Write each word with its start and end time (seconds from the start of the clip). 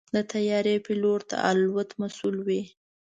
د 0.15 0.17
طیارې 0.31 0.75
پيلوټ 0.85 1.21
د 1.29 1.31
الوت 1.49 1.89
مسؤل 2.01 2.35
وي. 2.47 2.61